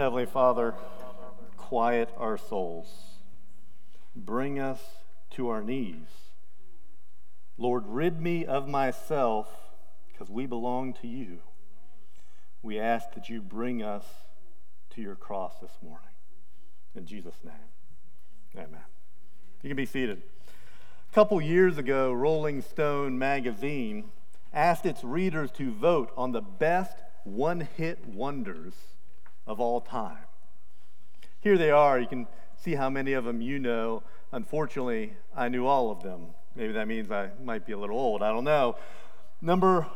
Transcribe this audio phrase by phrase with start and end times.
[0.00, 0.72] Heavenly Father,
[1.58, 2.86] quiet our souls.
[4.16, 4.80] Bring us
[5.32, 6.08] to our knees.
[7.58, 9.46] Lord, rid me of myself
[10.10, 11.40] because we belong to you.
[12.62, 14.06] We ask that you bring us
[14.94, 16.14] to your cross this morning.
[16.94, 17.52] In Jesus' name,
[18.56, 18.80] amen.
[19.62, 20.22] You can be seated.
[21.10, 24.12] A couple years ago, Rolling Stone magazine
[24.50, 28.72] asked its readers to vote on the best one hit wonders
[29.46, 30.18] of all time.
[31.40, 31.98] Here they are.
[31.98, 32.26] You can
[32.56, 34.02] see how many of them you know.
[34.32, 36.28] Unfortunately, I knew all of them.
[36.54, 38.22] Maybe that means I might be a little old.
[38.22, 38.76] I don't know.
[39.40, 39.86] Number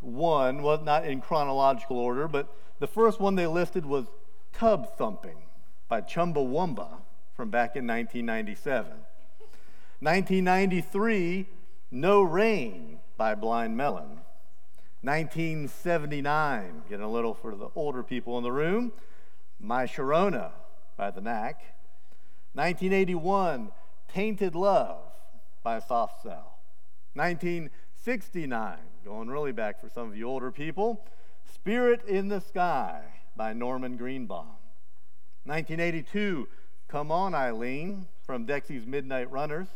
[0.00, 2.48] one, well, not in chronological order, but
[2.78, 4.06] the first one they listed was
[4.52, 5.42] Tub Thumping
[5.88, 7.00] by Chumbawamba
[7.36, 8.92] from back in 1997.
[10.00, 11.46] 1993,
[11.90, 14.20] No Rain by Blind Melon.
[15.02, 18.92] 1979, getting a little for the older people in the room,
[19.60, 20.50] My Sharona
[20.96, 21.76] by the Knack.
[22.54, 23.70] 1981,
[24.12, 24.98] Tainted Love
[25.62, 26.58] by Soft Cell.
[27.14, 31.04] 1969, going really back for some of you older people,
[31.44, 33.02] Spirit in the Sky
[33.36, 34.56] by Norman Greenbaum.
[35.44, 36.48] 1982,
[36.88, 39.68] Come On Eileen from Dexy's Midnight Runners.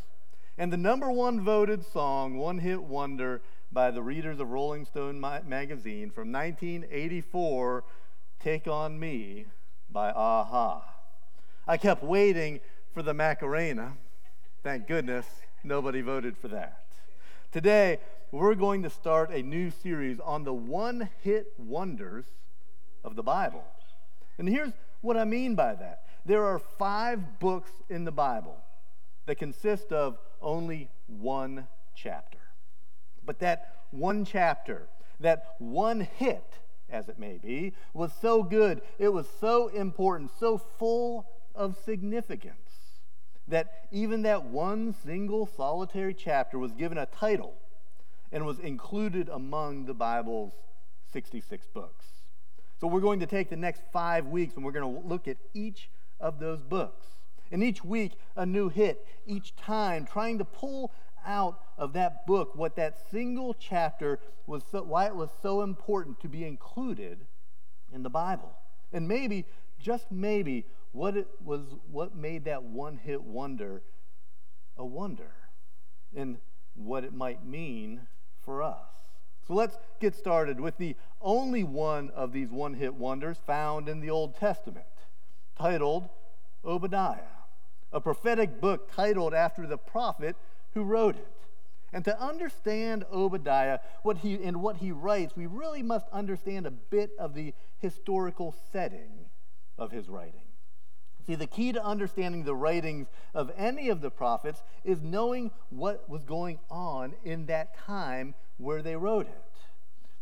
[0.59, 5.19] And the number one voted song, One Hit Wonder, by the readers of Rolling Stone
[5.19, 7.85] magazine from 1984,
[8.39, 9.47] Take On Me
[9.91, 10.83] by a-ha.
[11.67, 12.61] I kept waiting
[12.93, 13.95] for the Macarena.
[14.63, 15.27] Thank goodness
[15.65, 16.85] nobody voted for that.
[17.51, 17.99] Today,
[18.31, 22.27] we're going to start a new series on the one hit wonders
[23.03, 23.65] of the Bible.
[24.39, 28.57] And here's what I mean by that there are five books in the Bible
[29.27, 32.39] that consist of only one chapter.
[33.25, 34.89] But that one chapter,
[35.21, 36.45] that one hit,
[36.91, 42.57] as it may be, was so good, it was so important, so full of significance,
[43.49, 47.55] that even that one single solitary chapter was given a title
[48.31, 50.53] and was included among the Bible's
[51.13, 52.07] 66 books.
[52.81, 55.37] So we're going to take the next five weeks and we're going to look at
[55.55, 57.07] each of those books.
[57.53, 60.91] And each week, a new hit, each time trying to pull
[61.27, 66.21] out of that book what that single chapter was so, why it was so important
[66.21, 67.27] to be included
[67.93, 68.53] in the Bible.
[68.93, 69.47] And maybe,
[69.79, 73.83] just maybe, what it was what made that one hit wonder
[74.77, 75.33] a wonder
[76.15, 76.39] and
[76.75, 78.01] what it might mean
[78.45, 78.89] for us.
[79.47, 84.01] So let's get started with the only one of these one hit wonders found in
[84.01, 84.87] the Old Testament,
[85.59, 86.09] titled
[86.65, 87.19] Obadiah,
[87.93, 90.37] a prophetic book titled after the prophet
[90.75, 91.29] who wrote it.
[91.93, 96.71] And to understand Obadiah what he, and what he writes, we really must understand a
[96.71, 99.27] bit of the historical setting
[99.77, 100.41] of his writing.
[101.27, 106.09] See, the key to understanding the writings of any of the prophets is knowing what
[106.09, 109.43] was going on in that time where they wrote it.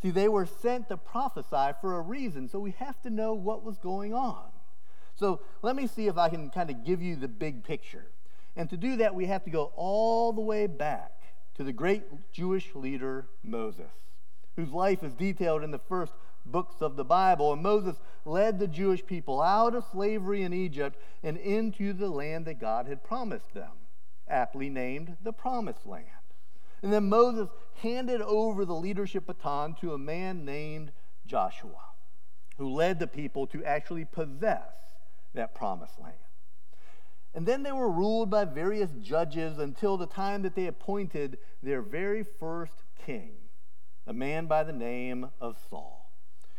[0.02, 3.64] See, they were sent to prophesy for a reason, so we have to know what
[3.64, 4.44] was going on.
[5.14, 8.06] So let me see if I can kind of give you the big picture.
[8.56, 11.12] And to do that, we have to go all the way back
[11.54, 13.92] to the great Jewish leader Moses,
[14.56, 16.12] whose life is detailed in the first
[16.44, 17.52] books of the Bible.
[17.52, 22.46] And Moses led the Jewish people out of slavery in Egypt and into the land
[22.46, 23.72] that God had promised them,
[24.28, 26.06] aptly named the Promised Land.
[26.82, 27.50] And then Moses
[27.82, 30.92] handed over the leadership baton to a man named
[31.26, 31.92] Joshua,
[32.56, 34.72] who led the people to actually possess
[35.34, 36.14] that promised land.
[37.34, 41.80] And then they were ruled by various judges until the time that they appointed their
[41.80, 43.32] very first king,
[44.06, 46.10] a man by the name of Saul,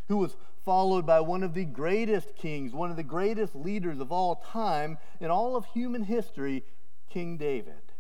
[0.08, 4.12] who was followed by one of the greatest kings, one of the greatest leaders of
[4.12, 6.64] all time in all of human history,
[7.10, 7.94] King David.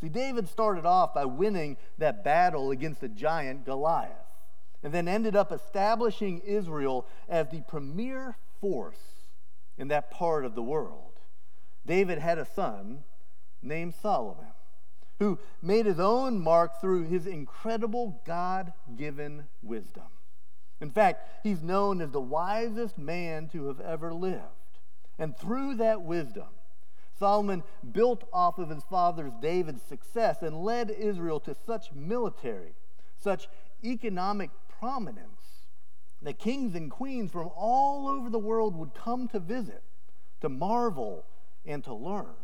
[0.00, 4.10] See, David started off by winning that battle against the giant Goliath,
[4.82, 9.28] and then ended up establishing Israel as the premier force
[9.76, 11.09] in that part of the world.
[11.86, 13.04] David had a son
[13.62, 14.46] named Solomon
[15.20, 20.04] who made his own mark through his incredible God given wisdom.
[20.80, 24.42] In fact, he's known as the wisest man to have ever lived.
[25.18, 26.48] And through that wisdom,
[27.18, 27.62] Solomon
[27.92, 32.72] built off of his father's David's success and led Israel to such military,
[33.18, 33.46] such
[33.84, 34.48] economic
[34.80, 35.66] prominence
[36.22, 39.82] that kings and queens from all over the world would come to visit,
[40.40, 41.26] to marvel
[41.64, 42.34] and to learn.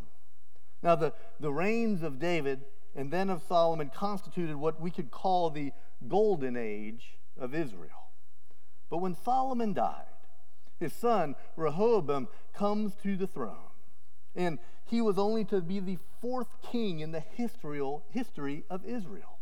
[0.82, 2.60] Now, the, the reigns of David
[2.94, 5.72] and then of Solomon constituted what we could call the
[6.06, 8.10] golden age of Israel.
[8.90, 10.04] But when Solomon died,
[10.78, 13.56] his son Rehoboam comes to the throne.
[14.34, 19.38] And he was only to be the fourth king in the history of Israel.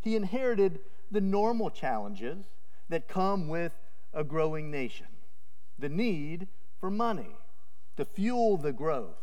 [0.00, 0.80] He inherited
[1.10, 2.44] the normal challenges
[2.88, 3.72] that come with
[4.12, 5.06] a growing nation
[5.78, 6.48] the need
[6.80, 7.36] for money
[7.98, 9.18] to fuel the growth,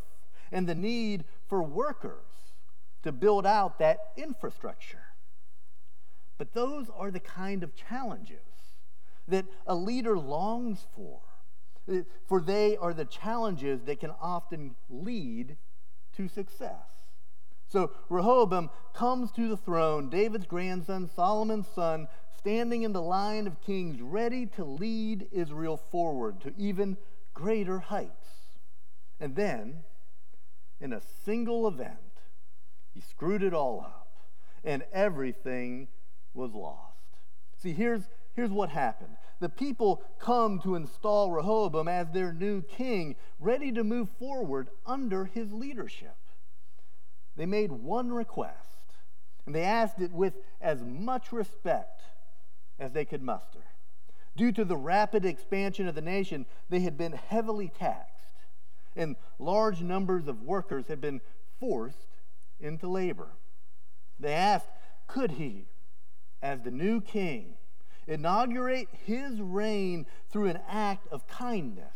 [0.52, 2.54] and the need for workers
[3.02, 5.02] to build out that infrastructure.
[6.38, 8.38] But those are the kind of challenges
[9.26, 11.20] that a leader longs for
[12.26, 15.56] for they are the challenges that can often lead
[16.16, 17.04] to success.
[17.68, 22.08] So Rehoboam comes to the throne, David's grandson, Solomon's son,
[22.38, 26.96] standing in the line of kings, ready to lead Israel forward to even
[27.34, 28.45] greater heights.
[29.20, 29.84] And then,
[30.80, 32.20] in a single event,
[32.92, 34.08] he screwed it all up,
[34.64, 35.88] and everything
[36.34, 36.96] was lost.
[37.56, 38.02] See, here's,
[38.34, 43.84] here's what happened the people come to install Rehoboam as their new king, ready to
[43.84, 46.16] move forward under his leadership.
[47.36, 48.94] They made one request,
[49.44, 52.00] and they asked it with as much respect
[52.78, 53.64] as they could muster.
[54.36, 58.15] Due to the rapid expansion of the nation, they had been heavily taxed,
[58.96, 61.20] and large numbers of workers had been
[61.60, 62.08] forced
[62.58, 63.28] into labor.
[64.18, 64.70] They asked,
[65.06, 65.66] could he,
[66.42, 67.54] as the new king,
[68.06, 71.94] inaugurate his reign through an act of kindness,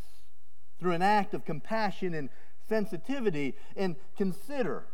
[0.79, 2.29] through an act of compassion and
[2.69, 4.87] sensitivity, and consider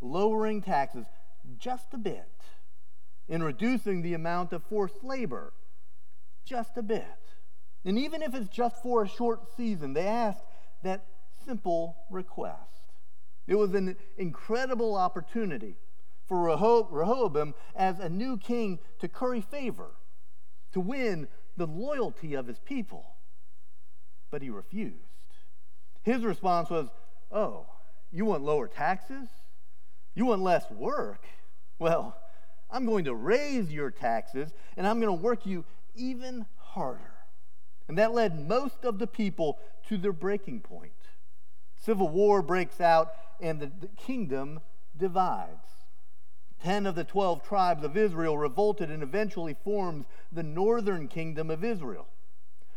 [0.00, 1.06] lowering taxes
[1.58, 2.28] just a bit
[3.28, 5.52] in reducing the amount of forced labor
[6.44, 7.04] just a bit.
[7.84, 10.44] And even if it's just for a short season, they asked
[10.82, 11.04] that
[11.44, 12.58] simple request.
[13.46, 15.76] It was an incredible opportunity
[16.26, 16.56] for
[16.90, 19.90] Rehoboam as a new king to curry favor
[20.72, 23.04] to win the loyalty of his people.
[24.30, 24.96] But he refused.
[26.02, 26.88] His response was,
[27.30, 27.66] Oh,
[28.10, 29.28] you want lower taxes?
[30.14, 31.24] You want less work?
[31.78, 32.16] Well,
[32.70, 37.12] I'm going to raise your taxes and I'm going to work you even harder.
[37.88, 39.58] And that led most of the people
[39.88, 40.92] to their breaking point.
[41.84, 44.60] Civil war breaks out and the, the kingdom
[44.96, 45.66] divides.
[46.62, 51.64] Ten of the twelve tribes of Israel revolted and eventually formed the northern kingdom of
[51.64, 52.06] Israel.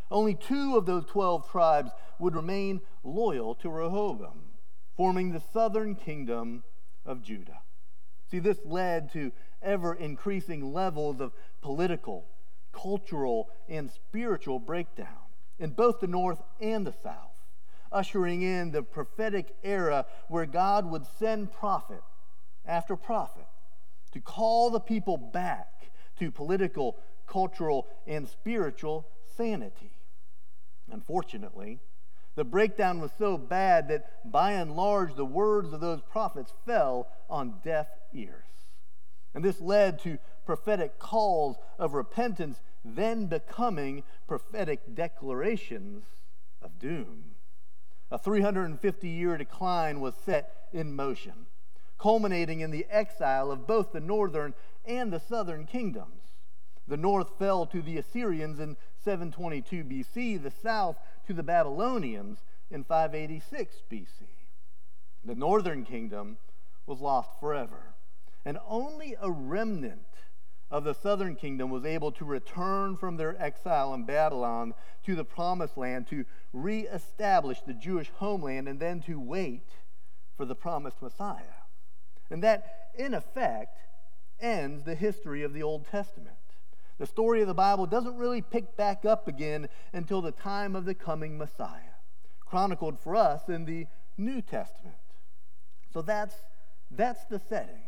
[0.10, 4.42] Only two of those twelve tribes would remain loyal to Rehoboam,
[4.98, 6.63] forming the southern kingdom
[7.06, 7.62] of Judah.
[8.31, 9.31] See, this led to
[9.62, 12.25] ever increasing levels of political,
[12.72, 15.30] cultural, and spiritual breakdown
[15.60, 17.35] in both the north and the south,
[17.92, 22.02] ushering in the prophetic era where God would send prophet
[22.66, 23.46] after prophet
[24.12, 26.98] to call the people back to political,
[27.28, 29.92] cultural, and spiritual sanity.
[30.92, 31.80] Unfortunately,
[32.36, 37.08] the breakdown was so bad that by and large the words of those prophets fell
[37.30, 38.46] on deaf ears.
[39.34, 46.06] And this led to prophetic calls of repentance, then becoming prophetic declarations
[46.62, 47.35] of doom.
[48.12, 51.48] A 350 year decline was set in motion
[51.98, 54.54] culminating in the exile of both the northern
[54.86, 56.22] and the southern kingdoms.
[56.88, 62.84] The north fell to the Assyrians in 722 BC, the south to the Babylonians in
[62.84, 64.27] 586 BC.
[65.24, 66.38] The northern kingdom
[66.86, 67.96] was lost forever,
[68.46, 70.06] and only a remnant
[70.72, 74.74] of the southern kingdom was able to return from their exile in Babylon
[75.05, 79.69] to the promised land to reestablish the Jewish homeland and then to wait
[80.36, 81.63] for the promised Messiah.
[82.29, 83.77] And that, in effect,
[84.39, 86.36] ends the history of the Old Testament.
[86.98, 90.86] The story of the Bible doesn't really pick back up again until the time of
[90.86, 91.95] the coming Messiah,
[92.39, 93.86] chronicled for us in the
[94.17, 94.95] New Testament.
[95.93, 96.36] So that's,
[96.89, 97.84] that's the setting.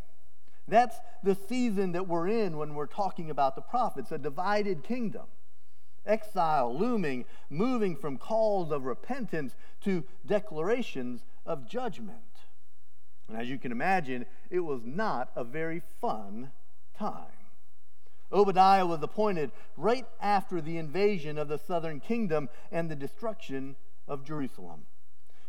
[0.67, 5.25] That's the season that we're in when we're talking about the prophets, a divided kingdom.
[6.05, 12.19] Exile looming, moving from calls of repentance to declarations of judgment.
[13.27, 16.51] And as you can imagine, it was not a very fun
[16.97, 17.31] time.
[18.31, 23.75] Obadiah was appointed right after the invasion of the southern kingdom and the destruction
[24.07, 24.85] of Jerusalem.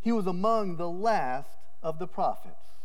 [0.01, 2.78] He was among the last of the prophets.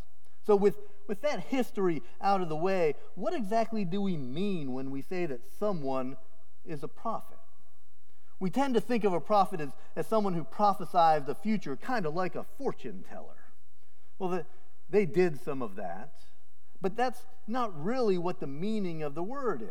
[0.45, 0.75] So, with,
[1.07, 5.25] with that history out of the way, what exactly do we mean when we say
[5.25, 6.17] that someone
[6.65, 7.37] is a prophet?
[8.39, 12.05] We tend to think of a prophet as, as someone who prophesies the future, kind
[12.05, 13.37] of like a fortune teller.
[14.19, 14.45] Well, the,
[14.89, 16.13] they did some of that,
[16.81, 19.69] but that's not really what the meaning of the word is.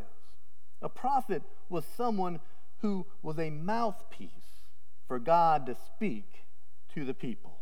[0.81, 2.41] A prophet was someone
[2.79, 4.31] who was a mouthpiece
[5.07, 6.45] for God to speak
[6.95, 7.62] to the people.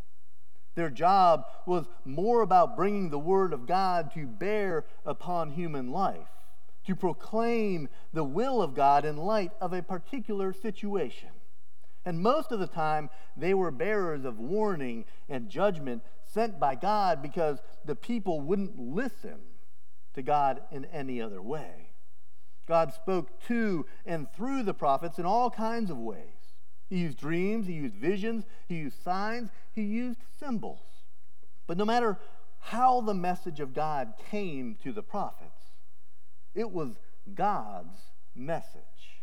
[0.80, 6.30] Their job was more about bringing the word of God to bear upon human life,
[6.86, 11.28] to proclaim the will of God in light of a particular situation.
[12.06, 17.20] And most of the time, they were bearers of warning and judgment sent by God
[17.20, 19.36] because the people wouldn't listen
[20.14, 21.90] to God in any other way.
[22.66, 26.39] God spoke to and through the prophets in all kinds of ways.
[26.90, 30.80] He used dreams, he used visions, he used signs, he used symbols.
[31.68, 32.18] But no matter
[32.58, 35.66] how the message of God came to the prophets,
[36.52, 36.98] it was
[37.32, 37.96] God's
[38.34, 39.22] message.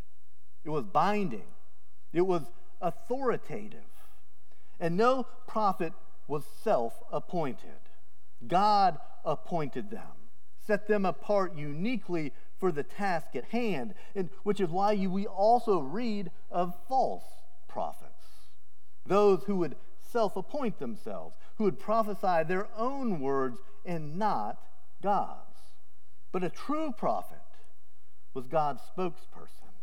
[0.63, 1.47] It was binding,
[2.13, 2.43] it was
[2.81, 3.79] authoritative.
[4.79, 5.91] And no prophet
[6.27, 7.81] was self appointed.
[8.47, 10.29] God appointed them,
[10.65, 15.79] set them apart uniquely for the task at hand, and which is why we also
[15.79, 17.23] read of false
[17.67, 18.25] prophets,
[19.05, 19.75] those who would
[20.11, 24.57] self appoint themselves, who would prophesy their own words and not
[25.01, 25.59] God's.
[26.31, 27.37] But a true prophet
[28.33, 29.73] was God's spokesperson,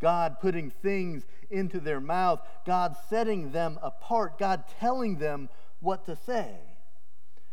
[0.00, 5.48] God putting things into their mouth, God setting them apart, God telling them
[5.80, 6.56] what to say.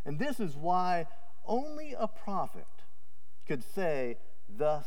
[0.06, 1.06] And this is why
[1.46, 2.66] only a prophet
[3.48, 4.18] could say,
[4.50, 4.86] Thus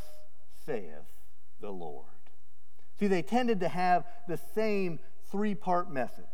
[0.66, 1.12] saith
[1.60, 2.13] the Lord.
[2.98, 4.98] See, they tended to have the same
[5.30, 6.24] three part message.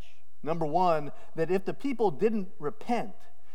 [0.42, 3.12] Number one, that if the people didn't repent,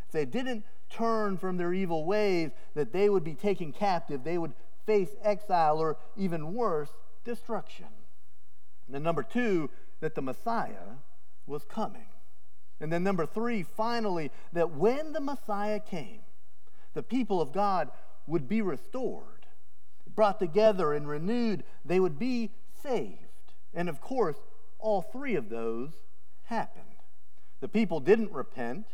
[0.07, 4.37] if they didn't turn from their evil ways, that they would be taken captive, they
[4.37, 4.53] would
[4.85, 6.89] face exile or even worse,
[7.23, 7.87] destruction.
[8.85, 9.69] And then number two,
[9.99, 10.99] that the Messiah
[11.47, 12.07] was coming.
[12.79, 16.21] And then number three, finally, that when the Messiah came,
[16.93, 17.89] the people of God
[18.27, 19.45] would be restored,
[20.13, 22.51] brought together and renewed, they would be
[22.85, 23.19] saved.
[23.73, 24.37] And of course,
[24.79, 25.91] all three of those
[26.43, 26.83] happened.
[27.61, 28.85] The people didn't repent,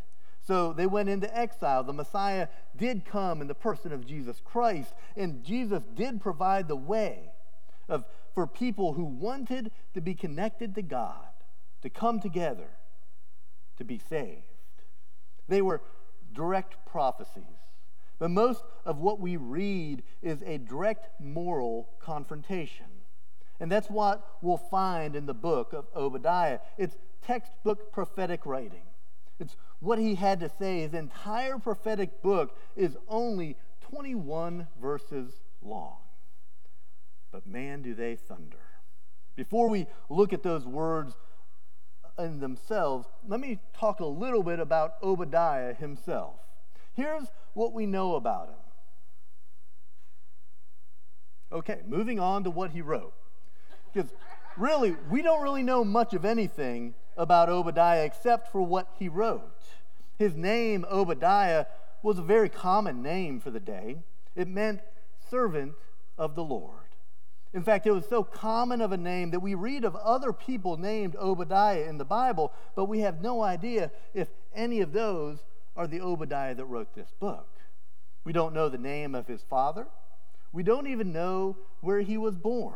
[0.41, 1.83] so they went into exile.
[1.83, 6.75] The Messiah did come in the person of Jesus Christ, and Jesus did provide the
[6.75, 7.31] way
[7.89, 11.27] of, for people who wanted to be connected to God
[11.81, 12.69] to come together
[13.77, 14.43] to be saved.
[15.47, 15.81] They were
[16.33, 17.43] direct prophecies.
[18.19, 22.85] But most of what we read is a direct moral confrontation.
[23.61, 26.59] And that's what we'll find in the book of Obadiah.
[26.79, 28.81] It's textbook prophetic writing.
[29.39, 30.81] It's what he had to say.
[30.81, 35.97] His entire prophetic book is only 21 verses long.
[37.31, 38.57] But man, do they thunder.
[39.35, 41.13] Before we look at those words
[42.17, 46.33] in themselves, let me talk a little bit about Obadiah himself.
[46.93, 48.55] Here's what we know about him.
[51.51, 53.13] Okay, moving on to what he wrote.
[53.91, 54.11] Because
[54.57, 59.63] really, we don't really know much of anything about Obadiah except for what he wrote.
[60.17, 61.65] His name, Obadiah,
[62.03, 63.97] was a very common name for the day.
[64.35, 64.81] It meant
[65.29, 65.73] servant
[66.17, 66.77] of the Lord.
[67.53, 70.77] In fact, it was so common of a name that we read of other people
[70.77, 75.39] named Obadiah in the Bible, but we have no idea if any of those
[75.75, 77.47] are the Obadiah that wrote this book.
[78.23, 79.87] We don't know the name of his father.
[80.53, 82.75] We don't even know where he was born.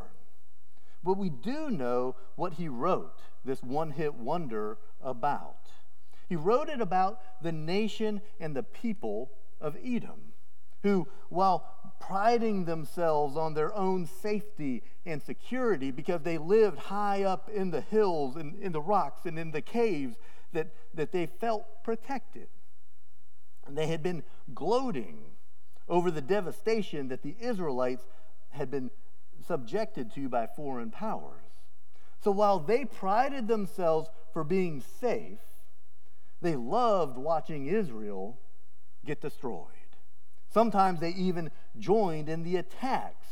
[1.06, 5.70] But we do know what he wrote this one hit wonder about.
[6.28, 9.30] He wrote it about the nation and the people
[9.62, 10.34] of Edom,
[10.82, 17.50] who, while priding themselves on their own safety and security because they lived high up
[17.54, 20.18] in the hills and in the rocks and in the caves,
[20.54, 22.48] that, that they felt protected.
[23.68, 24.24] And they had been
[24.56, 25.34] gloating
[25.88, 28.08] over the devastation that the Israelites
[28.50, 28.90] had been
[29.48, 31.42] subjected to by foreign powers.
[32.24, 35.40] So while they prided themselves for being safe,
[36.42, 38.38] they loved watching Israel
[39.06, 39.68] get destroyed.
[40.52, 43.28] Sometimes they even joined in the attacks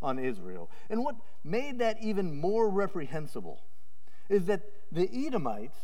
[0.00, 0.70] on Israel.
[0.90, 3.62] And what made that even more reprehensible
[4.28, 4.62] is that
[4.92, 5.78] the Edomites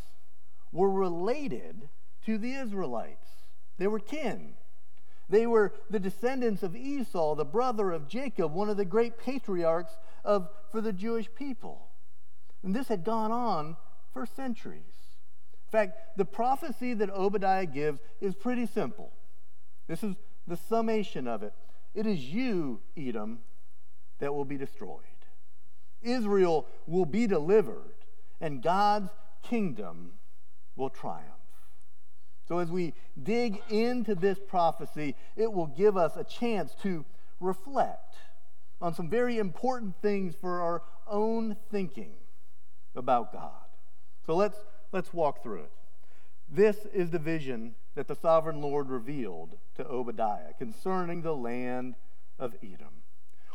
[0.72, 1.88] were related
[2.26, 3.28] to the Israelites,
[3.78, 4.54] they were kin.
[5.28, 9.96] They were the descendants of Esau, the brother of Jacob, one of the great patriarchs
[10.24, 11.88] of, for the Jewish people.
[12.62, 13.76] And this had gone on
[14.12, 14.82] for centuries.
[15.66, 19.12] In fact, the prophecy that Obadiah gives is pretty simple.
[19.88, 20.14] This is
[20.46, 21.52] the summation of it.
[21.94, 23.40] It is you, Edom,
[24.18, 25.00] that will be destroyed.
[26.02, 27.94] Israel will be delivered,
[28.40, 29.10] and God's
[29.42, 30.12] kingdom
[30.76, 31.33] will triumph.
[32.46, 37.04] So, as we dig into this prophecy, it will give us a chance to
[37.40, 38.16] reflect
[38.80, 42.12] on some very important things for our own thinking
[42.94, 43.50] about God.
[44.26, 44.58] So let's,
[44.92, 45.72] let's walk through it.
[46.50, 51.94] This is the vision that the sovereign Lord revealed to Obadiah concerning the land
[52.38, 53.02] of Edom.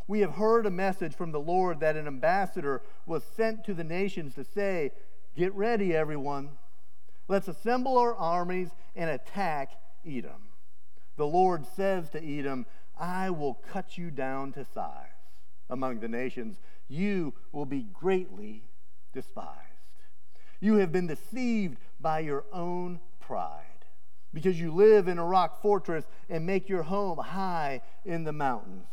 [0.07, 3.83] We have heard a message from the Lord that an ambassador was sent to the
[3.83, 4.91] nations to say,
[5.35, 6.49] Get ready, everyone.
[7.29, 9.69] Let's assemble our armies and attack
[10.05, 10.49] Edom.
[11.15, 12.65] The Lord says to Edom,
[12.99, 15.05] I will cut you down to size
[15.69, 16.59] among the nations.
[16.87, 18.63] You will be greatly
[19.13, 19.53] despised.
[20.59, 23.85] You have been deceived by your own pride
[24.33, 28.87] because you live in a rock fortress and make your home high in the mountains.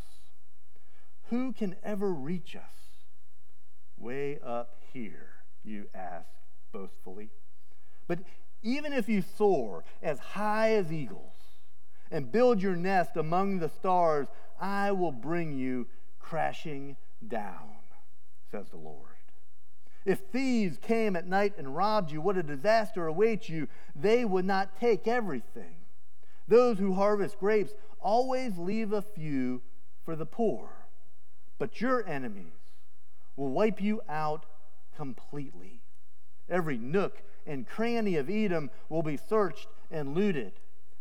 [1.30, 2.74] Who can ever reach us?
[3.96, 5.30] Way up here,
[5.64, 6.28] you ask
[6.70, 7.30] boastfully.
[8.06, 8.20] But
[8.62, 11.34] even if you soar as high as eagles
[12.10, 14.28] and build your nest among the stars,
[14.60, 16.96] I will bring you crashing
[17.26, 17.76] down,
[18.50, 19.10] says the Lord.
[20.04, 23.66] If thieves came at night and robbed you, what a disaster awaits you.
[23.94, 25.74] They would not take everything.
[26.46, 29.62] Those who harvest grapes always leave a few
[30.04, 30.70] for the poor,
[31.58, 32.52] but your enemies
[33.34, 34.46] will wipe you out
[34.96, 35.82] completely.
[36.48, 40.52] Every nook and cranny of Edom will be searched and looted.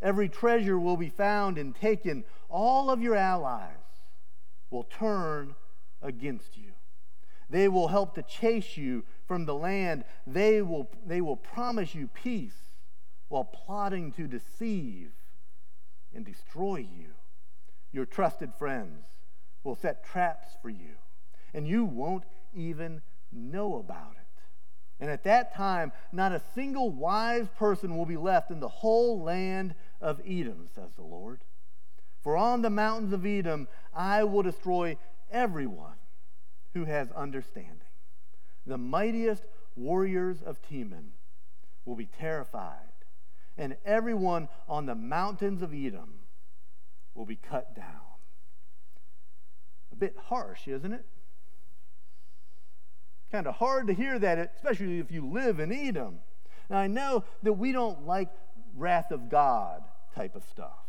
[0.01, 2.23] Every treasure will be found and taken.
[2.49, 3.69] All of your allies
[4.69, 5.55] will turn
[6.01, 6.71] against you.
[7.49, 10.03] They will help to chase you from the land.
[10.25, 12.57] They will, they will promise you peace
[13.27, 15.11] while plotting to deceive
[16.13, 17.13] and destroy you.
[17.91, 19.05] Your trusted friends
[19.63, 20.95] will set traps for you,
[21.53, 24.24] and you won't even know about it.
[24.99, 29.21] And at that time, not a single wise person will be left in the whole
[29.21, 31.41] land of Edom, says the Lord.
[32.21, 34.97] For on the mountains of Edom I will destroy
[35.31, 35.97] everyone
[36.73, 37.79] who has understanding.
[38.65, 39.43] The mightiest
[39.75, 41.11] warriors of Teman
[41.85, 42.79] will be terrified,
[43.57, 46.21] and everyone on the mountains of Edom
[47.13, 48.01] will be cut down.
[49.91, 51.05] A bit harsh, isn't it?
[53.35, 56.19] Kind of hard to hear that, especially if you live in Edom.
[56.69, 58.29] Now, I know that we don't like
[58.73, 59.83] wrath of God
[60.15, 60.79] type of stuff.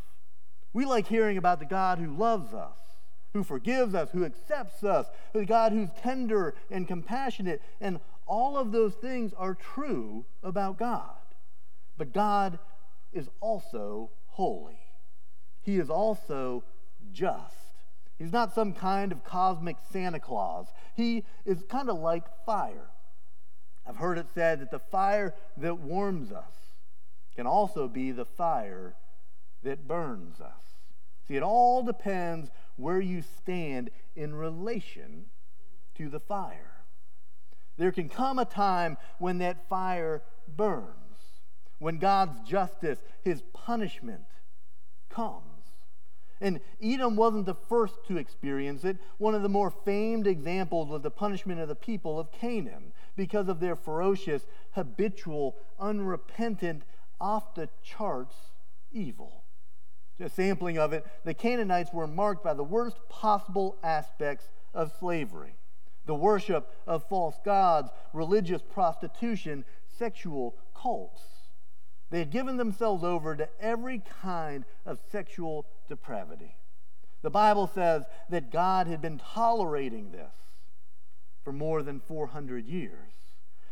[0.73, 2.79] We like hearing about the God who loves us
[3.33, 7.61] who forgives us, who accepts us, the God who's tender and compassionate.
[7.81, 11.17] And all of those things are true about God.
[11.99, 12.61] But God
[13.13, 14.79] is also holy,
[15.63, 16.63] He is also
[17.13, 17.66] just.
[18.19, 20.67] He's not some kind of cosmic Santa Claus.
[20.95, 22.89] He is kind of like fire.
[23.87, 26.55] I've heard it said that the fire that warms us
[27.35, 28.95] can also be the fire
[29.63, 30.63] that burns us.
[31.29, 35.27] See, it all depends where you stand in relation
[35.97, 36.85] to the fire.
[37.77, 41.43] There can come a time when that fire burns,
[41.79, 44.25] when God's justice, his punishment,
[45.11, 45.56] comes.
[46.41, 48.99] And Edom wasn't the first to experience it.
[49.19, 53.49] One of the more famed examples was the punishment of the people of Canaan because
[53.49, 56.83] of their ferocious, habitual, unrepentant,
[57.19, 58.37] off the charts
[58.93, 59.47] evil
[60.21, 65.55] a sampling of it, the Canaanites were marked by the worst possible aspects of slavery
[66.07, 69.65] the worship of false gods, religious prostitution,
[69.99, 71.21] sexual cults.
[72.11, 76.57] They had given themselves over to every kind of sexual depravity.
[77.23, 80.35] The Bible says that God had been tolerating this
[81.43, 83.13] for more than 400 years.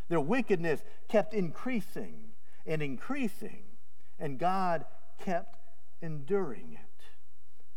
[0.09, 2.31] Their wickedness kept increasing
[2.66, 3.62] and increasing,
[4.18, 4.85] and God
[5.22, 5.59] kept
[6.03, 7.05] enduring it.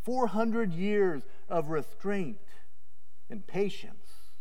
[0.03, 2.39] 400 years of restraint
[3.29, 4.31] and patience.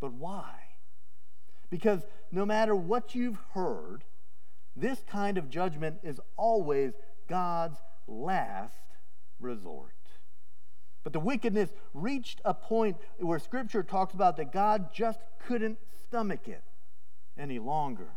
[0.00, 0.54] But why?
[1.70, 4.04] Because no matter what you've heard,
[4.74, 6.92] this kind of judgment is always
[7.28, 8.74] God's last
[9.40, 9.94] resort.
[11.04, 16.48] But the wickedness reached a point where Scripture talks about that God just couldn't stomach
[16.48, 16.62] it
[17.38, 18.08] any longer.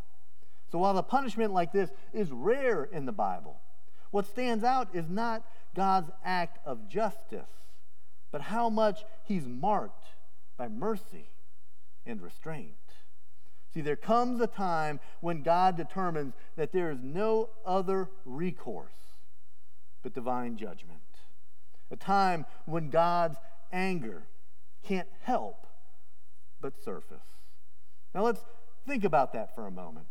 [0.70, 3.60] So while the punishment like this is rare in the Bible,
[4.10, 7.50] what stands out is not God's act of justice,
[8.30, 10.06] but how much he's marked
[10.56, 11.30] by mercy
[12.04, 12.74] and restraint.
[13.72, 19.16] See, there comes a time when God determines that there is no other recourse
[20.02, 21.01] but divine judgment.
[21.92, 23.36] A time when God's
[23.70, 24.24] anger
[24.82, 25.66] can't help
[26.60, 27.18] but surface.
[28.14, 28.40] Now let's
[28.86, 30.06] think about that for a moment.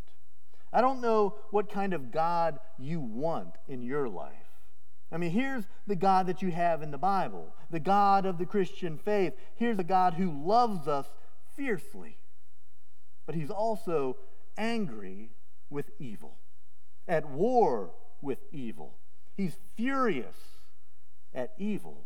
[0.71, 4.35] I don't know what kind of God you want in your life.
[5.11, 8.45] I mean, here's the God that you have in the Bible, the God of the
[8.45, 9.33] Christian faith.
[9.55, 11.07] Here's a God who loves us
[11.57, 12.17] fiercely,
[13.25, 14.15] but he's also
[14.55, 15.31] angry
[15.69, 16.37] with evil,
[17.07, 17.91] at war
[18.21, 18.95] with evil.
[19.35, 20.60] He's furious
[21.33, 22.05] at evil.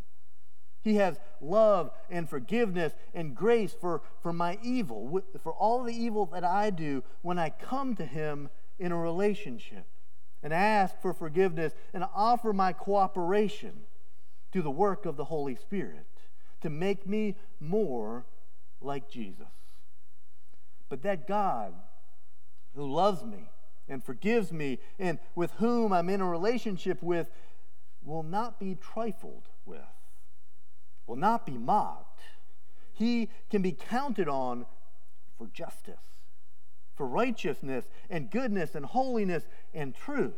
[0.82, 6.26] He has love and forgiveness and grace for, for my evil, for all the evil
[6.26, 9.84] that I do when I come to Him in a relationship
[10.42, 13.72] and ask for forgiveness and offer my cooperation
[14.52, 16.06] to the work of the Holy Spirit
[16.60, 18.24] to make me more
[18.80, 19.48] like Jesus.
[20.88, 21.74] But that God
[22.76, 23.50] who loves me
[23.88, 27.28] and forgives me and with whom I'm in a relationship with
[28.06, 29.80] will not be trifled with
[31.06, 32.20] will not be mocked.
[32.92, 34.66] He can be counted on
[35.38, 36.22] for justice,
[36.94, 40.34] for righteousness and goodness and holiness and truth.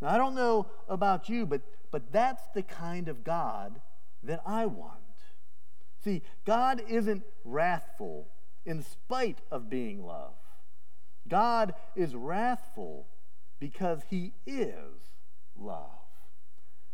[0.00, 3.80] Now, I don't know about you, but, but that's the kind of God
[4.24, 4.98] that I want.
[6.02, 8.28] See, God isn't wrathful
[8.64, 10.34] in spite of being love.
[11.28, 13.06] God is wrathful
[13.60, 15.12] because he is
[15.56, 16.01] love.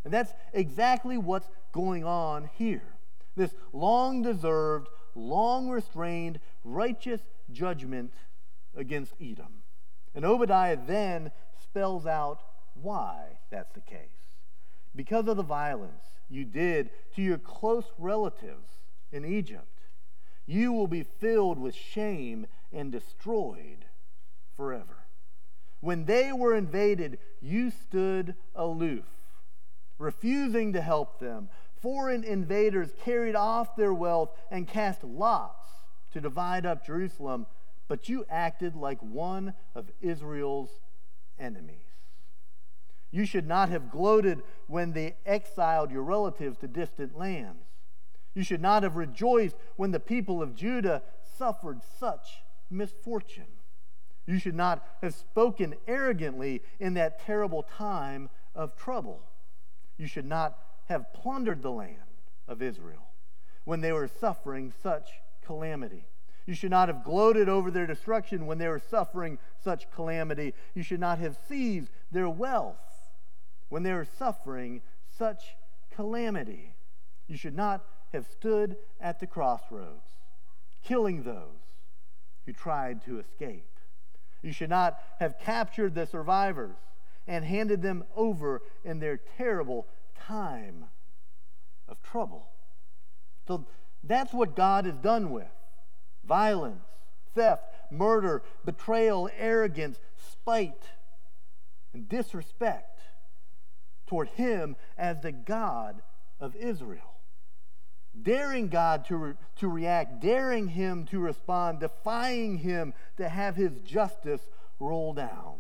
[0.09, 2.94] And that's exactly what's going on here.
[3.37, 7.21] This long deserved, long restrained, righteous
[7.53, 8.14] judgment
[8.75, 9.64] against Edom.
[10.14, 11.31] And Obadiah then
[11.62, 12.40] spells out
[12.73, 13.99] why that's the case.
[14.97, 18.81] Because of the violence you did to your close relatives
[19.12, 19.83] in Egypt,
[20.47, 23.85] you will be filled with shame and destroyed
[24.57, 25.05] forever.
[25.81, 29.05] When they were invaded, you stood aloof
[29.98, 31.48] refusing to help them.
[31.80, 35.66] Foreign invaders carried off their wealth and cast lots
[36.12, 37.46] to divide up Jerusalem,
[37.87, 40.70] but you acted like one of Israel's
[41.38, 41.84] enemies.
[43.11, 47.64] You should not have gloated when they exiled your relatives to distant lands.
[48.34, 51.02] You should not have rejoiced when the people of Judah
[51.37, 53.46] suffered such misfortune.
[54.26, 59.22] You should not have spoken arrogantly in that terrible time of trouble.
[59.98, 60.56] You should not
[60.88, 61.98] have plundered the land
[62.46, 63.11] of Israel
[63.64, 65.11] when they were suffering such
[65.44, 66.06] calamity.
[66.46, 70.54] You should not have gloated over their destruction when they were suffering such calamity.
[70.74, 72.76] You should not have seized their wealth
[73.68, 74.80] when they were suffering
[75.18, 75.42] such
[75.94, 76.74] calamity.
[77.26, 77.84] You should not
[78.14, 80.08] have stood at the crossroads,
[80.82, 81.61] killing those
[82.46, 83.68] who tried to escape.
[84.40, 86.76] You should not have captured the survivors
[87.28, 89.86] and handed them over in their terrible
[90.26, 90.86] time
[91.86, 92.48] of trouble.
[93.46, 93.66] So
[94.02, 95.46] that's what God is done with
[96.26, 96.84] violence,
[97.34, 100.84] theft, murder, betrayal, arrogance, spite,
[101.92, 103.00] and disrespect
[104.06, 106.02] toward Him as the God
[106.40, 107.14] of Israel.
[108.20, 113.78] Daring God to, re- to react, daring Him to respond, defying Him to have His
[113.80, 114.48] justice
[114.80, 115.56] roll down.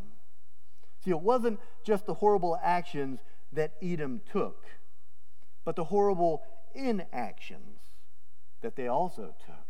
[1.04, 3.20] See, it wasn't just the horrible actions
[3.52, 4.64] that Edom took,
[5.64, 6.42] but the horrible
[6.74, 7.80] inactions
[8.60, 9.68] that they also took.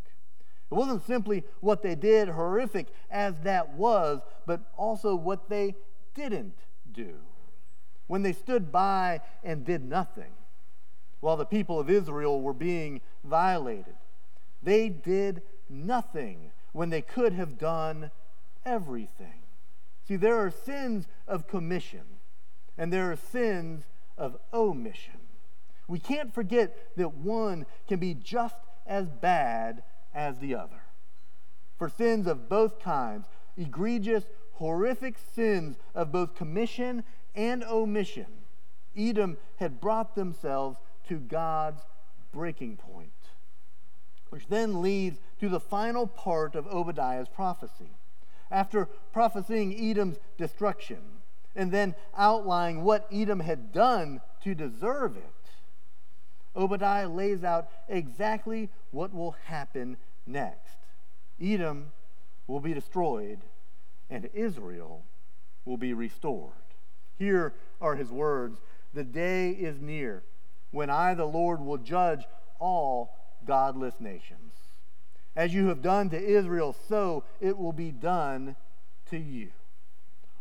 [0.71, 5.75] It wasn't simply what they did, horrific as that was, but also what they
[6.15, 6.59] didn't
[6.93, 7.15] do.
[8.07, 10.33] When they stood by and did nothing
[11.21, 13.97] while the people of Israel were being violated,
[14.63, 18.11] they did nothing when they could have done
[18.65, 19.43] everything.
[20.09, 22.01] See, there are sins of commission
[22.79, 23.85] and there are sins
[24.17, 25.21] of omission.
[25.87, 29.83] We can't forget that one can be just as bad
[30.15, 30.81] as the other.
[31.77, 33.27] For sins of both kinds,
[33.59, 38.27] egregious, horrific sins of both commission and omission,
[38.97, 41.83] Edom had brought themselves to God's
[42.33, 43.13] breaking point,
[44.31, 47.91] which then leads to the final part of Obadiah's prophecy
[48.51, 50.99] after prophesying Edom's destruction
[51.55, 55.25] and then outlining what Edom had done to deserve it,
[56.57, 60.77] Obadiah lays out exactly what will happen next.
[61.41, 61.93] Edom
[62.47, 63.41] will be destroyed,
[64.11, 65.05] and Israel
[65.65, 66.53] will be restored.
[67.17, 68.59] Here are his words
[68.95, 70.23] The day is near
[70.71, 72.25] when I, the Lord, will judge
[72.59, 73.15] all
[73.47, 74.48] godless nations.
[75.39, 78.57] As you have done to Israel, so it will be done
[79.09, 79.51] to you.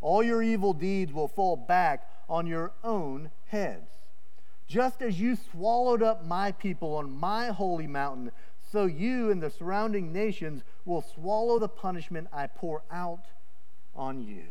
[0.01, 3.91] All your evil deeds will fall back on your own heads.
[4.65, 8.31] Just as you swallowed up my people on my holy mountain,
[8.71, 13.25] so you and the surrounding nations will swallow the punishment I pour out
[13.95, 14.45] on you.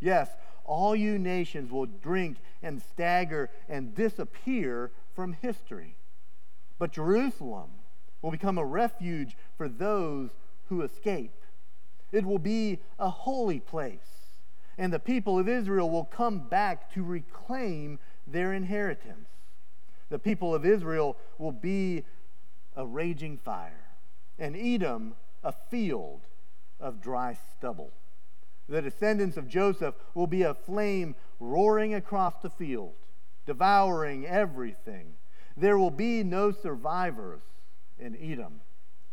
[0.00, 0.30] Yes,
[0.64, 5.94] all you nations will drink and stagger and disappear from history.
[6.76, 7.70] But Jerusalem
[8.22, 10.30] will become a refuge for those
[10.68, 11.32] who escape.
[12.12, 14.38] It will be a holy place,
[14.76, 19.28] and the people of Israel will come back to reclaim their inheritance.
[20.08, 22.04] The people of Israel will be
[22.76, 23.90] a raging fire,
[24.38, 26.20] and Edom a field
[26.80, 27.92] of dry stubble.
[28.68, 32.92] The descendants of Joseph will be a flame roaring across the field,
[33.46, 35.14] devouring everything.
[35.56, 37.42] There will be no survivors
[38.00, 38.60] in Edom.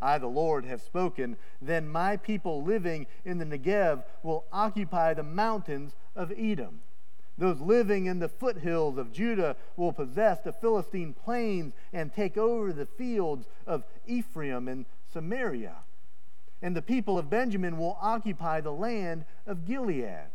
[0.02, 1.38] I, the Lord, have spoken.
[1.62, 6.82] Then my people living in the Negev will occupy the mountains of Edom.
[7.38, 12.73] Those living in the foothills of Judah will possess the Philistine plains and take over
[12.73, 15.76] the fields of Ephraim and Samaria
[16.62, 20.32] and the people of Benjamin will occupy the land of Gilead.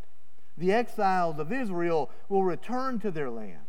[0.57, 3.61] The exiles of Israel will return to their land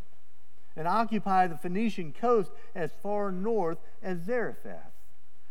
[0.76, 4.92] and occupy the Phoenician coast as far north as Zarephath.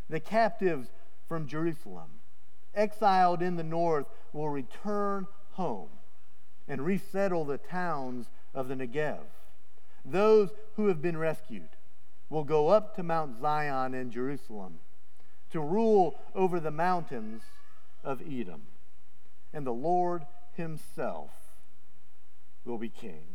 [0.08, 0.88] The captives
[1.28, 2.10] from Jerusalem,
[2.74, 5.88] exiled in the north, will return home
[6.68, 9.20] and resettle the towns of the Negev.
[10.04, 11.68] Those who have been rescued
[12.28, 14.80] will go up to Mount Zion in Jerusalem
[15.50, 17.42] to rule over the mountains
[18.02, 18.62] of Edom.
[19.52, 21.30] And the Lord himself
[22.64, 23.31] will be king.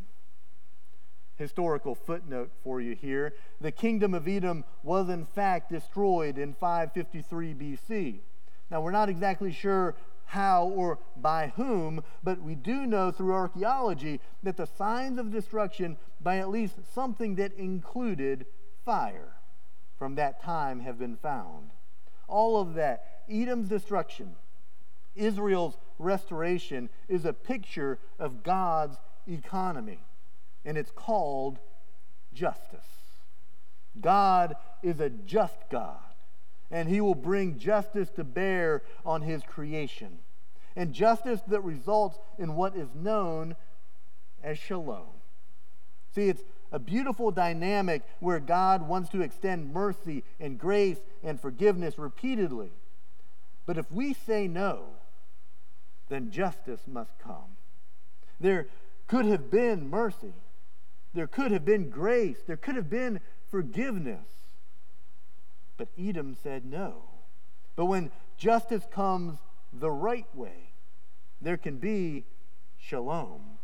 [1.38, 3.34] Historical footnote for you here.
[3.62, 8.20] The kingdom of Edom was in fact destroyed in 553 BC.
[8.70, 9.96] Now, we're not exactly sure
[10.26, 15.98] how or by whom, but we do know through archaeology that the signs of destruction
[16.20, 18.46] by at least something that included
[18.84, 19.34] fire
[19.98, 21.72] from that time have been found
[22.28, 23.24] all of that.
[23.30, 24.36] Edom's destruction,
[25.16, 28.98] Israel's restoration, is a picture of God's
[29.28, 30.00] economy,
[30.66, 31.60] and it's called
[32.34, 32.80] justice.
[34.00, 35.98] God is a just God,
[36.70, 40.20] and he will bring justice to bear on his creation,
[40.76, 43.56] and justice that results in what is known
[44.44, 45.08] as shalom.
[46.14, 51.98] See, it's a beautiful dynamic where God wants to extend mercy and grace and forgiveness
[51.98, 52.72] repeatedly.
[53.66, 54.86] But if we say no,
[56.10, 57.58] then justice must come.
[58.40, 58.68] There
[59.08, 60.34] could have been mercy,
[61.14, 64.28] there could have been grace, there could have been forgiveness.
[65.78, 67.04] But Edom said no.
[67.76, 69.38] But when justice comes
[69.72, 70.72] the right way,
[71.42, 72.26] there can be
[72.80, 73.58] shalom.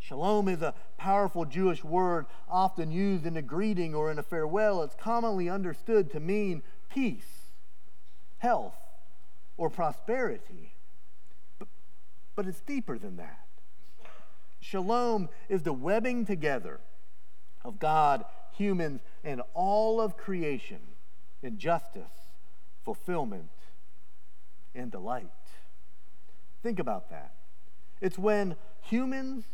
[0.00, 4.82] Shalom is a powerful Jewish word often used in a greeting or in a farewell.
[4.82, 7.50] It's commonly understood to mean peace,
[8.38, 8.76] health,
[9.56, 10.72] or prosperity.
[11.58, 11.68] But,
[12.34, 13.47] but it's deeper than that.
[14.60, 16.80] Shalom is the webbing together
[17.64, 18.24] of God,
[18.56, 20.80] humans, and all of creation
[21.42, 22.34] in justice,
[22.84, 23.50] fulfillment,
[24.74, 25.26] and delight.
[26.62, 27.34] Think about that.
[28.00, 29.44] It's when humans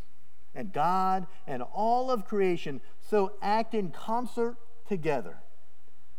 [0.54, 4.56] and God and all of creation so act in concert
[4.88, 5.36] together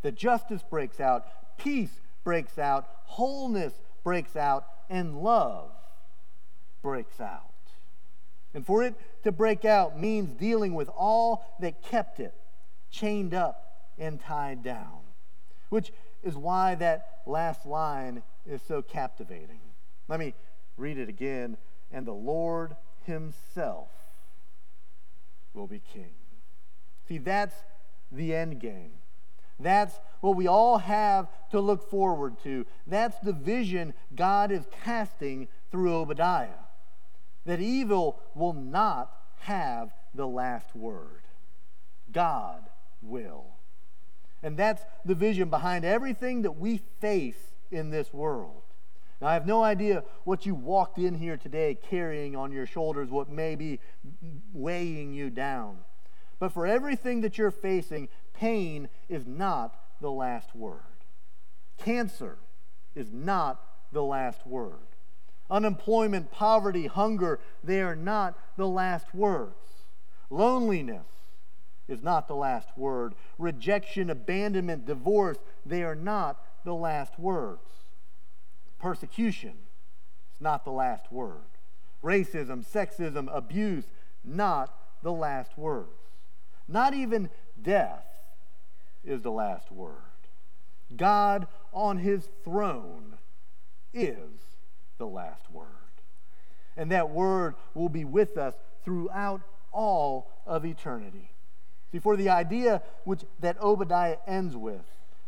[0.02, 1.26] that justice breaks out,
[1.58, 5.71] peace breaks out, wholeness breaks out, and love
[6.82, 7.55] breaks out.
[8.56, 12.34] And for it to break out means dealing with all that kept it
[12.89, 15.02] chained up and tied down,
[15.70, 15.91] which
[16.24, 19.60] is why that last line is so captivating.
[20.08, 20.34] Let me
[20.78, 21.58] read it again.
[21.91, 23.89] And the Lord Himself
[25.54, 26.13] will be king.
[27.10, 27.56] See, that's
[28.10, 28.91] the end game.
[29.60, 32.65] That's what we all have to look forward to.
[32.88, 36.64] That's the vision God is casting through Obadiah.
[37.46, 41.22] That evil will not have the last word.
[42.12, 42.70] God
[43.02, 43.46] will.
[44.42, 48.64] And that's the vision behind everything that we face in this world.
[49.22, 53.10] Now, I have no idea what you walked in here today carrying on your shoulders,
[53.10, 53.80] what may be
[54.54, 55.78] weighing you down.
[56.38, 60.82] But for everything that you're facing, pain is not the last word.
[61.78, 62.38] Cancer
[62.94, 64.95] is not the last word.
[65.50, 69.86] Unemployment, poverty, hunger, they are not the last words.
[70.30, 71.06] Loneliness
[71.88, 73.14] is not the last word.
[73.38, 77.62] Rejection, abandonment, divorce, they are not the last words.
[78.80, 79.54] Persecution
[80.34, 81.42] is not the last word.
[82.04, 83.86] Racism, sexism, abuse,
[84.24, 85.90] not the last words.
[86.68, 87.30] Not even
[87.62, 88.06] death
[89.04, 89.94] is the last word.
[90.96, 93.18] God on his throne
[93.94, 94.55] is
[94.98, 95.68] the last word.
[96.78, 101.32] And that word will be with us throughout all of eternity.
[101.92, 104.82] See, for the idea which that Obadiah ends with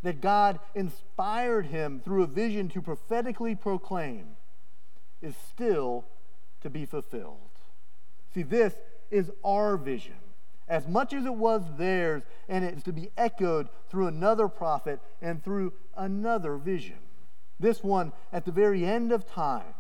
[0.04, 4.38] that God inspired him through a vision to prophetically proclaim
[5.22, 6.06] is still
[6.62, 7.38] to be fulfilled.
[8.34, 8.74] See, this
[9.10, 10.16] is our vision.
[10.68, 15.44] As much as it was theirs, and it's to be echoed through another prophet and
[15.44, 16.98] through another vision.
[17.60, 19.74] This one at the very end of time,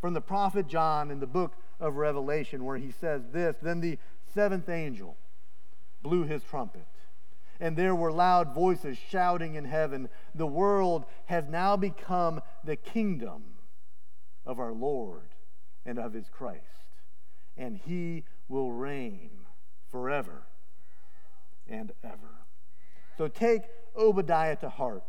[0.00, 3.98] from the prophet John in the book of Revelation, where he says this Then the
[4.34, 5.16] seventh angel
[6.02, 6.86] blew his trumpet,
[7.60, 13.42] and there were loud voices shouting in heaven, The world has now become the kingdom
[14.44, 15.34] of our Lord
[15.86, 16.64] and of his Christ,
[17.56, 19.30] and he will reign
[19.90, 20.42] forever
[21.68, 22.46] and ever.
[23.16, 23.62] So take
[23.96, 25.04] Obadiah to heart,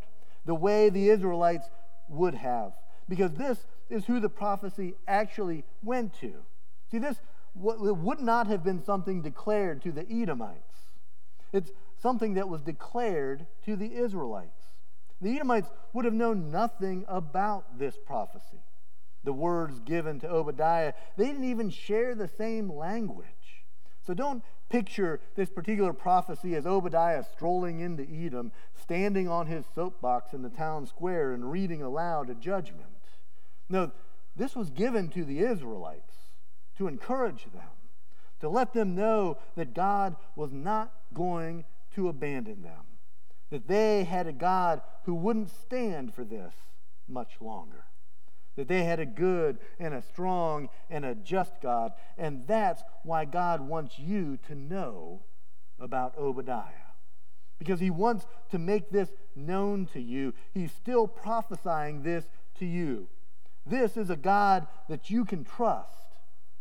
[0.45, 1.69] the way the Israelites
[2.09, 2.73] would have,
[3.07, 6.33] because this is who the prophecy actually went to.
[6.91, 7.17] See, this
[7.55, 10.89] would not have been something declared to the Edomites.
[11.51, 14.69] It's something that was declared to the Israelites.
[15.21, 18.63] The Edomites would have known nothing about this prophecy.
[19.23, 23.27] The words given to Obadiah, they didn't even share the same language.
[24.05, 30.33] So don't picture this particular prophecy as Obadiah strolling into Edom, standing on his soapbox
[30.33, 32.87] in the town square and reading aloud a judgment.
[33.69, 33.91] No,
[34.35, 36.15] this was given to the Israelites
[36.77, 37.69] to encourage them,
[38.41, 41.63] to let them know that God was not going
[41.95, 42.85] to abandon them,
[43.51, 46.53] that they had a God who wouldn't stand for this
[47.07, 47.85] much longer
[48.55, 51.93] that they had a good and a strong and a just God.
[52.17, 55.23] And that's why God wants you to know
[55.79, 56.91] about Obadiah.
[57.59, 60.33] Because he wants to make this known to you.
[60.53, 62.25] He's still prophesying this
[62.59, 63.07] to you.
[63.65, 66.17] This is a God that you can trust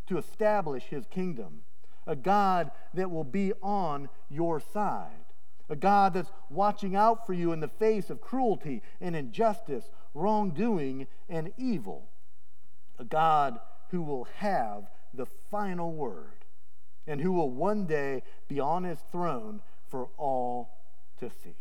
[0.06, 1.62] to establish his kingdom,
[2.06, 5.21] a God that will be on your side
[5.68, 11.06] a God that's watching out for you in the face of cruelty and injustice, wrongdoing
[11.28, 12.08] and evil.
[12.98, 13.58] A God
[13.90, 16.44] who will have the final word
[17.06, 20.70] and who will one day be on his throne for all
[21.18, 21.56] to see.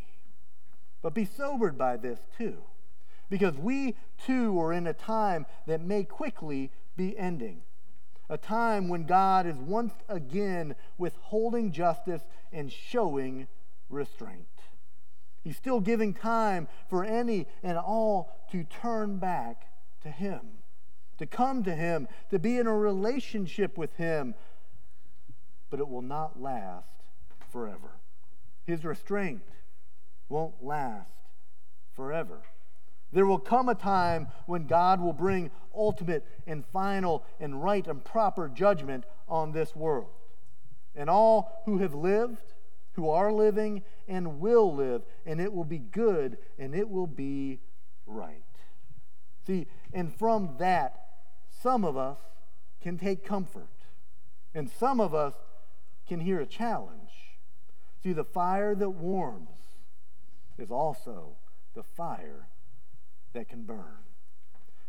[1.01, 2.57] But be sobered by this too,
[3.29, 7.61] because we too are in a time that may quickly be ending.
[8.29, 12.21] A time when God is once again withholding justice
[12.53, 13.47] and showing
[13.91, 14.47] restraint.
[15.43, 19.67] He's still giving time for any and all to turn back
[20.03, 20.41] to Him,
[21.17, 24.35] to come to Him, to be in a relationship with Him.
[25.69, 26.87] But it will not last
[27.51, 27.91] forever.
[28.65, 29.41] His restraint
[30.29, 31.09] won't last
[31.95, 32.43] forever.
[33.11, 38.03] There will come a time when God will bring ultimate and final and right and
[38.03, 40.11] proper judgment on this world.
[40.95, 42.53] And all who have lived
[42.93, 47.59] who are living and will live, and it will be good and it will be
[48.05, 48.43] right.
[49.45, 50.99] See, and from that,
[51.61, 52.19] some of us
[52.81, 53.69] can take comfort,
[54.53, 55.33] and some of us
[56.07, 57.11] can hear a challenge.
[58.03, 59.49] See, the fire that warms
[60.57, 61.37] is also
[61.75, 62.47] the fire
[63.33, 64.05] that can burn.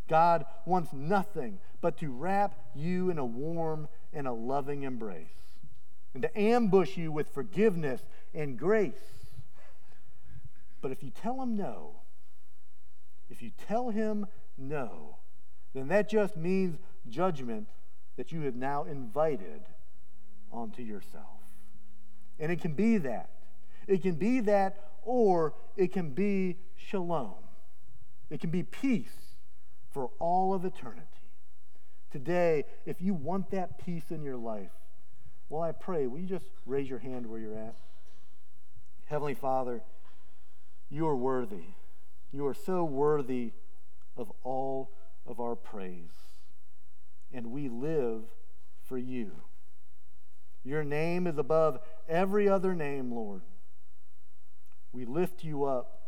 [0.09, 5.42] God wants nothing but to wrap you in a warm and a loving embrace
[6.15, 8.03] and to ambush you with forgiveness
[8.35, 8.95] and grace.
[10.81, 12.01] But if you tell him no,
[13.31, 14.27] if you tell him
[14.59, 15.17] no,
[15.75, 17.69] then that just means judgment
[18.17, 19.63] that you have now invited
[20.51, 21.41] onto yourself.
[22.39, 23.31] And it can be that.
[23.87, 27.35] It can be that, or it can be shalom.
[28.29, 29.37] It can be peace
[29.93, 31.07] for all of eternity.
[32.11, 34.71] Today, if you want that peace in your life,
[35.53, 37.77] well, I pray, will you just raise your hand where you're at?
[39.05, 39.83] Heavenly Father,
[40.89, 41.75] you are worthy.
[42.33, 43.53] You are so worthy
[44.17, 44.93] of all
[45.27, 46.15] of our praise.
[47.35, 48.23] And we live
[48.83, 49.33] for you.
[50.65, 53.43] Your name is above every other name, Lord.
[54.91, 56.01] We lift you up.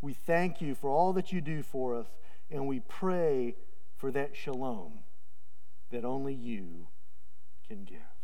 [0.00, 2.08] We thank you for all that you do for us.
[2.50, 3.54] And we pray
[3.96, 5.04] for that shalom
[5.92, 6.88] that only you
[7.68, 8.17] can give.